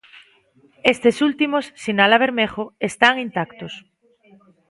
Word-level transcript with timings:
Estes 0.93 1.15
últimos, 1.27 1.65
sinala 1.83 2.21
Bermejo, 2.23 2.63
están 2.89 3.15
intactos. 3.27 3.73